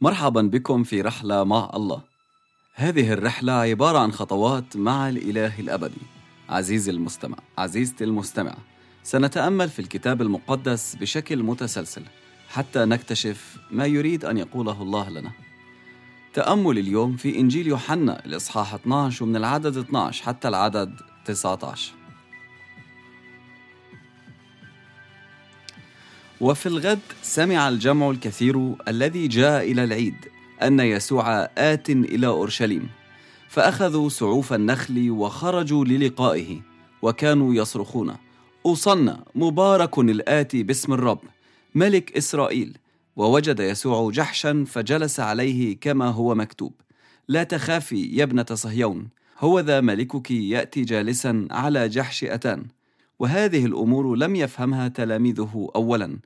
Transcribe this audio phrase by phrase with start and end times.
[0.00, 2.00] مرحبا بكم في رحلة مع الله.
[2.74, 6.00] هذه الرحلة عبارة عن خطوات مع الإله الأبدي.
[6.48, 8.56] عزيزي المستمع، عزيزتي المستمعة،
[9.02, 12.02] سنتأمل في الكتاب المقدس بشكل متسلسل
[12.48, 15.30] حتى نكتشف ما يريد أن يقوله الله لنا.
[16.34, 21.92] تأمل اليوم في إنجيل يوحنا الإصحاح 12 ومن العدد 12 حتى العدد 19.
[26.40, 30.14] وفي الغد سمع الجمع الكثير الذي جاء إلى العيد
[30.62, 32.88] أن يسوع آت إلى أورشليم
[33.48, 36.60] فأخذوا سعوف النخل وخرجوا للقائه
[37.02, 38.16] وكانوا يصرخون
[38.66, 41.20] أوصلنا مبارك الاتي باسم الرب
[41.74, 42.78] ملك إسرائيل.
[43.16, 46.72] ووجد يسوع جحشا فجلس عليه كما هو مكتوب
[47.28, 52.66] لا تخافي يا ابنة صهيون هو ذا ملكك يأتي جالسا على جحش أتان.
[53.18, 56.18] وهذه الأمور لم يفهمها تلاميذه اولا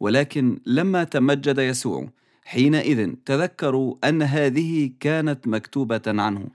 [0.00, 2.08] ولكن لما تمجد يسوع
[2.44, 6.46] حينئذ تذكروا أن هذه كانت مكتوبة عنه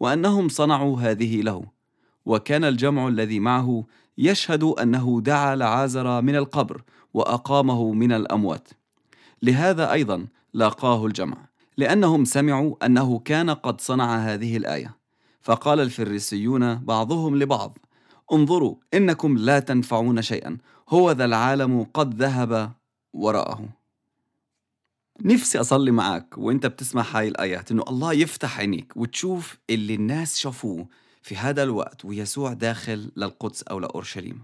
[0.00, 1.64] وأنهم صنعوا هذه له.
[2.26, 3.84] وكان الجمع الذي معه
[4.18, 6.82] يشهد أنه دعا لعازر من القبر
[7.14, 8.68] وأقامه من الأموات.
[9.42, 11.36] لهذا أيضا لاقاه الجمع
[11.76, 15.00] لأنهم سمعوا أنه كان قد صنع هذه الآية.
[15.42, 17.78] فقال الفريسيون بعضهم لبعض
[18.32, 22.72] انظروا إنكم لا تنفعون شيئا هو ذا العالم قد ذهب
[23.12, 23.68] وراءه
[25.24, 30.86] نفسي أصلي معك وأنت بتسمع هاي الآيات إنه الله يفتح عينيك وتشوف اللي الناس شافوه
[31.22, 34.42] في هذا الوقت ويسوع داخل للقدس أو لأورشليم.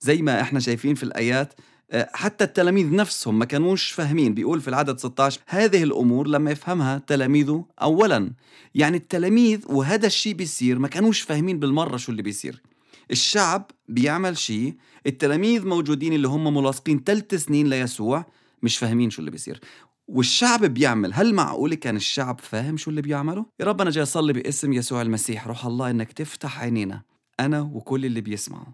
[0.00, 1.54] زي ما إحنا شايفين في الآيات
[1.90, 4.34] آه، حتى التلاميذ نفسهم ما كانوش فاهمين.
[4.34, 8.32] بيقول في العدد 16 هذه الأمور لما يفهمها تلاميذه اولا.
[8.74, 12.62] يعني التلاميذ وهذا الشيء بيصير ما كانوش فاهمين بالمرة شو اللي بيصير.
[13.10, 14.74] الشعب بيعمل شيء
[15.06, 18.26] التلاميذ موجودين اللي هم ملاصقين ثلاث سنين ليسوع
[18.62, 19.60] مش فاهمين شو اللي بيصير.
[20.08, 24.32] والشعب بيعمل هل معقول كان الشعب فاهم شو اللي بيعمله يا رب أنا جاي أصلي
[24.32, 25.46] باسم يسوع المسيح.
[25.46, 27.02] روح الله إنك تفتح عينينا
[27.40, 28.72] أنا وكل اللي بيسمعوا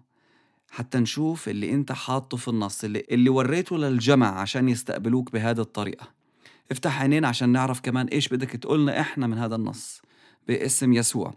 [0.71, 6.07] حتى نشوف اللي أنت حاطه في النص اللي, اللي وريته للجمع عشان يستقبلوك بهذه الطريقة.
[6.71, 10.01] افتح عينينا عشان نعرف كمان إيش بدك تقولنا إحنا من هذا النص
[10.47, 11.33] باسم يسوع.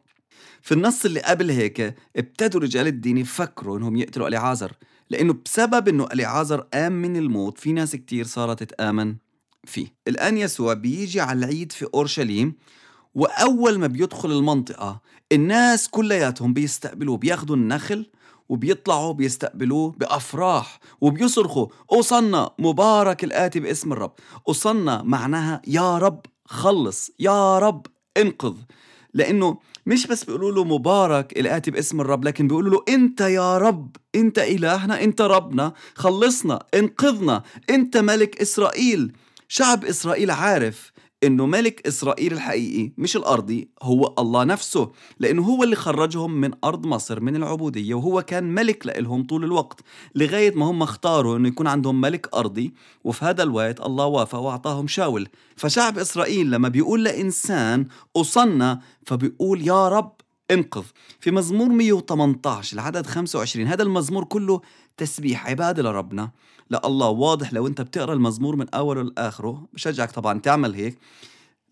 [0.62, 4.72] في النص اللي قبل هيك ابتدوا رجال الدين يفكروا إنهم يقتلوا اليعازر
[5.10, 9.16] لأنه بسبب إنه اليعازر قام من الموت في ناس كتير صارت تآمن
[9.64, 9.94] فيه.
[10.08, 12.54] الآن يسوع بيجي على العيد في أورشليم
[13.14, 15.00] وأول ما بيدخل المنطقة
[15.32, 18.10] الناس كلياتهم بيستقبلوه بياخدوا النخل
[18.48, 24.12] وبيطلعوا بيستقبلوه بأفراح وبيصرخوا أوصلنا مبارك الآتي باسم الرب
[24.48, 27.86] أوصلنا معناها يا رب خلص يا رب
[28.16, 28.54] انقذ
[29.14, 33.96] لأنه مش بس بيقولوا له مبارك الآتي باسم الرب لكن بيقولوا له أنت يا رب
[34.14, 39.12] أنت إلهنا أنت ربنا خلصنا إنقذنا أنت ملك إسرائيل.
[39.48, 40.92] شعب إسرائيل عارف
[41.24, 46.86] إنه ملك إسرائيل الحقيقي مش الأرضي هو الله نفسه لأنه هو اللي خرجهم من أرض
[46.86, 49.80] مصر من العبودية وهو كان ملك لهم طول الوقت
[50.14, 52.74] لغاية ما هم اختاروا إنه يكون عندهم ملك أرضي
[53.04, 55.28] وفي هذا الوقت الله وافق وأعطاهم شاول.
[55.56, 57.86] فشعب إسرائيل لما بيقول لإنسان
[58.16, 60.12] اصنى فبيقول يا رب
[60.50, 60.84] انقذ.
[61.20, 64.60] في مزمور 118 العدد 25 هذا المزمور كله
[64.96, 66.30] تسبيح عبادة لربنا.
[66.70, 69.66] لا الله واضح لو انت بتقرأ المزمور من أوله لآخره.
[69.72, 70.98] بشجعك طبعا تعمل هيك.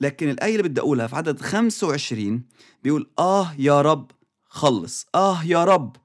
[0.01, 2.43] لكن الآية اللي بدي أقولها في عدد 25
[2.83, 4.11] بيقول آه يا رب
[4.49, 5.07] خلص.
[5.15, 5.97] آه يا رب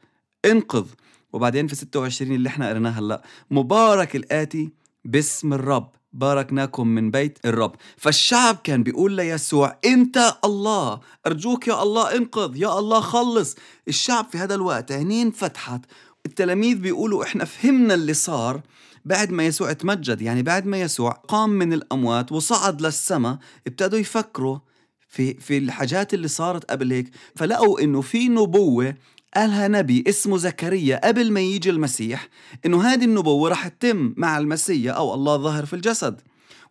[0.45, 0.85] انقذ.
[1.33, 4.69] وبعدين في 26 اللي إحنا قريناه هلأ مبارك الآتي
[5.05, 5.91] باسم الرب.
[6.13, 7.75] باركناكم من بيت الرب.
[7.97, 13.55] فالشعب كان بيقول ليسوع أنت الله أرجوك يا الله انقذ يا الله خلص.
[13.87, 15.81] الشعب في هذا الوقت عينين فتحت.
[16.25, 18.61] التلاميذ بيقولوا إحنا فهمنا اللي صار
[19.05, 24.57] بعد ما يسوع تمجد يعني بعد ما يسوع قام من الأموات وصعد للسماء ابتدوا يفكروا
[25.09, 27.11] في في الحاجات اللي صارت قبل هيك.
[27.35, 28.95] فلقوا إنه في نبوة
[29.35, 32.27] قالها نبي اسمه زكريا قبل ما يجي المسيح
[32.65, 36.21] إنه هذه النبوة رح تتم مع المسيح أو الله ظاهر في الجسد.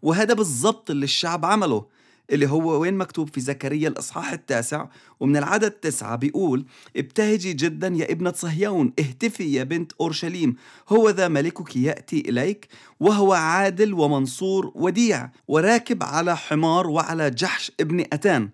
[0.02, 1.84] وهذا بالضبط اللي الشعب عمله
[2.32, 4.86] اللي هو وين مكتوب في زكريا الإصحاح التاسع
[5.20, 10.56] ومن العدد تسعة بيقول ابتهجي جدا يا ابنة صهيون اهتفي يا بنت أورشليم
[10.88, 12.68] هو ذا ملكك يأتي إليك
[13.00, 18.50] وهو عادل ومنصور وديع وراكب على حمار وعلى جحش ابن أتان.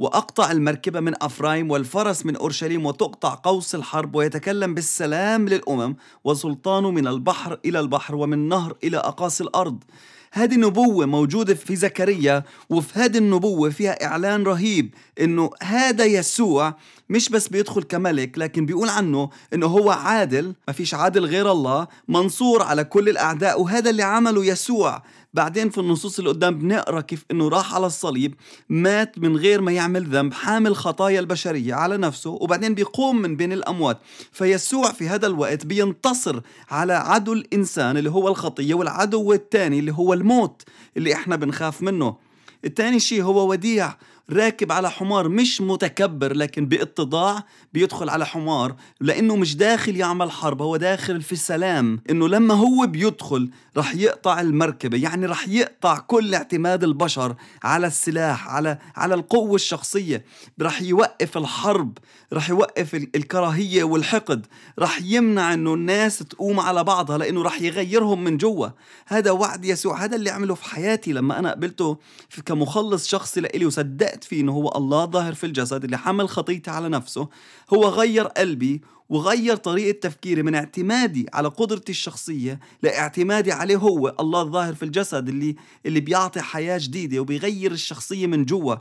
[0.00, 7.06] وأقطع المركبة من أفرايم والفرس من أورشليم وتقطع قوس الحرب ويتكلم بالسلام للأمم وسلطانه من
[7.06, 9.84] البحر إلى البحر ومن نهر إلى أقاصي الأرض.
[10.32, 16.74] هذه نبوة موجودة في زكريا وفي هذه النبوة فيها إعلان رهيب إنه هذا يسوع
[17.10, 21.86] مش بس بيدخل كملك لكن بيقول عنه إنه هو عادل ما فيش عادل غير الله
[22.08, 25.02] منصور على كل الأعداء وهذا اللي عمله يسوع.
[25.34, 28.34] بعدين في النصوص اللي قدام بنقرأ كيف إنه راح على الصليب
[28.68, 33.52] مات من غير ما يعمل ذنب حامل خطايا البشرية على نفسه وبعدين بيقوم من بين
[33.52, 33.98] الأموات.
[34.32, 36.40] فيسوع في هذا الوقت بينتصر
[36.70, 40.62] على عدو الإنسان اللي هو الخطية والعدو الثاني اللي هو الموت
[40.96, 42.16] اللي إحنا بنخاف منه.
[42.64, 43.94] الثاني شيء هو وديع.
[44.32, 50.62] راكب على حمار مش متكبر لكن باتضاع بيدخل على حمار لأنه مش داخل يعمل حرب
[50.62, 52.00] هو داخل في سلام.
[52.10, 58.48] إنه لما هو بيدخل رح يقطع المركبة يعني رح يقطع كل اعتماد البشر على السلاح
[58.48, 60.24] على على القوة الشخصية.
[60.62, 61.98] رح يوقف الحرب
[62.32, 64.46] رح يوقف الكراهية والحقد.
[64.78, 68.68] رح يمنع إنه الناس تقوم على بعضها لأنه رح يغيرهم من جوا.
[69.06, 71.98] هذا وعد يسوع هذا اللي عمله في حياتي لما أنا قبلته
[72.46, 76.70] كمخلص شخصي لإلي وصدقت صدقت فيه إنه هو الله ظاهر في الجسد اللي حمل خطيتي
[76.70, 77.28] على نفسه
[77.74, 84.42] هو غير قلبي وغير طريقة تفكيري من اعتمادي على قدرتي الشخصية لاعتمادي عليه هو الله
[84.42, 85.56] الظاهر في الجسد اللي
[85.86, 88.76] اللي بيعطي حياة جديدة وبيغير الشخصية من جوا.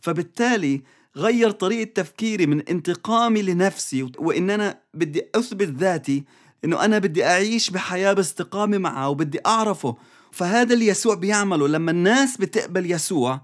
[0.00, 0.82] فبالتالي
[1.16, 6.24] غير طريقة تفكيري من انتقامي لنفسي وإن أنا بدي أثبت ذاتي
[6.64, 9.96] إنه أنا بدي أعيش بحياة باستقامة معه وبدي أعرفه.
[10.32, 11.68] فهذا اللي يسوع بيعمله.
[11.68, 13.40] لما الناس بتقبل يسوع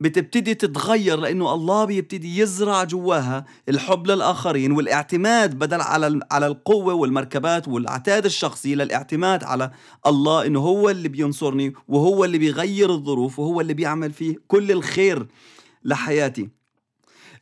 [0.00, 7.68] بتبتدي تتغير لأنه الله بيبتدي يزرع جواها الحب للآخرين والاعتماد بدل على على القوة والمركبات
[7.68, 9.70] والعتاد الشخصي للاعتماد على
[10.06, 15.26] الله إنه هو اللي بينصرني وهو اللي بيغير الظروف وهو اللي بيعمل فيه كل الخير
[15.84, 16.48] لحياتي.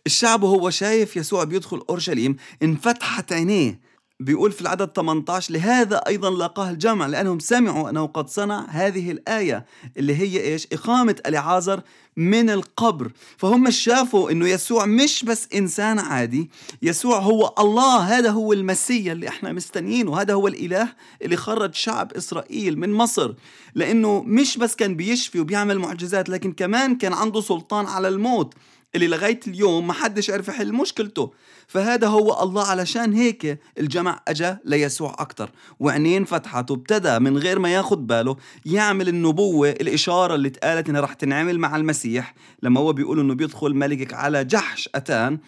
[0.07, 3.81] الشعب وهو شايف يسوع بيدخل أورشليم انفتحت عينيه
[4.21, 9.67] بيقول في العدد 18 لهذا أيضا لاقاه الجمع لأنهم سمعوا أنه قد صنع هذه الآية
[9.97, 11.81] اللي هي إيش؟ إقامة العازر
[12.17, 13.13] من القبر.
[13.37, 16.51] فهم شافوا أنه يسوع مش بس إنسان عادي
[16.83, 20.89] يسوع هو الله هذا هو المسيا اللي إحنا مستنيينه هذا هو الإله
[21.23, 23.35] اللي خرج شعب إسرائيل من مصر.
[23.75, 28.55] لأنه مش بس كان بيشفي وبيعمل معجزات لكن كمان كان عنده سلطان على الموت.
[28.97, 31.33] اللي لغاية اليوم ما حدش عرف يحل مشكلته.
[31.67, 35.51] فهذا هو الله علشان هيك الجمع أجا ليسوع أكتر.
[35.81, 41.13] وعينين فتحت وابتدى من غير ما ياخد باله يعمل النبوة الإشارة اللي اتقالت إنها رح
[41.13, 42.35] تنعمل مع المسيح.
[42.63, 45.39] لما هو بيقول إنه بيدخل ملكك على جحش أتان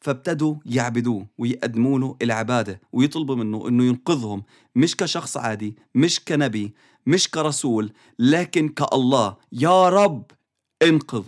[0.00, 4.42] فابتدوا يعبدوه ويقدموا له العبادة ويطلبوا منه إنه ينقذهم.
[4.74, 6.74] مش كشخص عادي مش كنبي
[7.06, 9.36] مش كرسول لكن كالله.
[9.52, 10.24] يا رب
[10.82, 11.22] انقذ.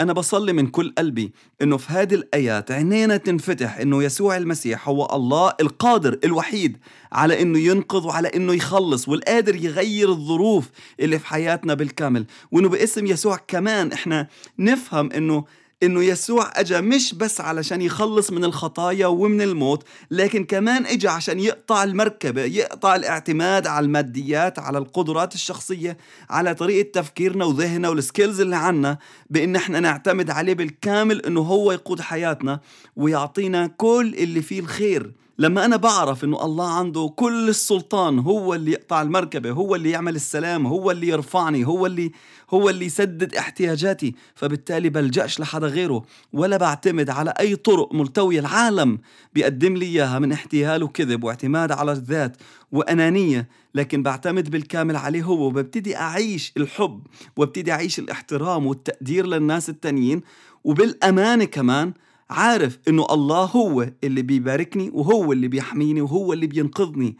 [0.00, 1.32] أنا بصلي من كل قلبي
[1.62, 6.76] إنه في هذه الآيات عينينا تنفتح إنه يسوع المسيح هو الله القادر الوحيد
[7.12, 10.70] على إنه ينقذ وعلى إنه يخلص والقادر يغير الظروف
[11.00, 12.26] اللي في حياتنا بالكامل.
[12.52, 14.28] وإنه باسم يسوع كمان إحنا
[14.58, 15.44] نفهم إنه
[15.82, 21.40] إنه يسوع اجى مش بس علشان يخلص من الخطايا ومن الموت لكن كمان اجى عشان
[21.40, 25.96] يقطع المركبة يقطع الاعتماد على الماديات على القدرات الشخصية
[26.30, 28.98] على طريقة تفكيرنا وذهننا والسكيلز اللي عنا
[29.30, 32.60] بإن إحنا نعتمد عليه بالكامل إنه هو يقود حياتنا
[32.96, 35.12] ويعطينا كل اللي فيه الخير.
[35.38, 40.16] لما أنا بعرف إنه الله عنده كل السلطان هو اللي يقطع المركبة هو اللي يعمل
[40.16, 42.12] السلام هو اللي يرفعني هو اللي
[42.50, 46.02] هو اللي يسدد احتياجاتي فبالتالي بلجأش لحدا غيره
[46.32, 48.40] ولا بعتمد على أي طرق ملتوية.
[48.40, 48.98] العالم
[49.34, 52.36] بيقدم لي إياها من احتيال وكذب واعتماد على الذات
[52.72, 57.02] وأنانية لكن بعتمد بالكامل عليه هو وببتدي أعيش الحب
[57.36, 60.22] وابتدي أعيش الاحترام والتقدير للناس التانيين
[60.64, 61.92] وبالأمانة كمان
[62.30, 67.16] عارف إنه الله هو اللي بيباركني وهو اللي بيحميني وهو اللي بينقذني.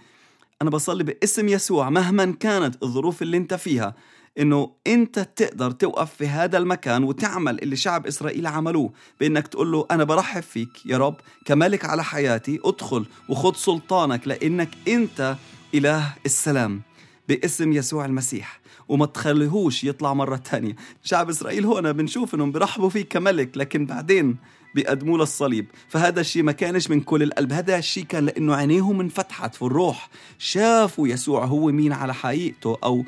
[0.63, 3.95] أنا بصلي باسم يسوع مهما كانت الظروف اللي أنت فيها
[4.39, 9.87] إنه أنت تقدر توقف في هذا المكان وتعمل اللي شعب إسرائيل عملوه بإنك تقول له
[9.91, 15.37] أنا برحب فيك يا رب كملك على حياتي ادخل وخذ سلطانك لإنك أنت
[15.75, 16.83] إله السلام
[17.29, 18.61] باسم يسوع المسيح.
[18.89, 20.77] وما تخليهوش يطلع مرة تانية.
[21.03, 24.37] شعب إسرائيل هنا بنشوف إنهم برحبوا فيه كملك لكن بعدين
[24.77, 27.53] بيقدموا للصليب فهذا الشيء ما كانش من كل القلب.
[27.53, 30.09] هذا الشيء كان لأنه عينيهم انفتحت في الروح.
[30.39, 33.05] شافوا يسوع هو مين على حقيقته أو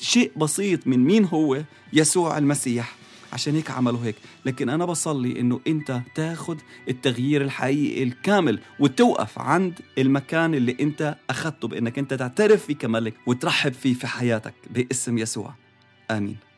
[0.00, 2.96] شيء بسيط من مين هو يسوع المسيح.
[3.32, 4.16] عشان هيك عملوا هيك.
[4.44, 11.68] لكن أنا بصلي إنه أنت تاخد التغيير الحقيقي الكامل وتوقف عند المكان اللي أنت أخذته
[11.68, 15.54] بإنك أنت تعترف فيه كملك وترحب فيه في حياتك باسم يسوع.
[16.10, 16.53] آمين.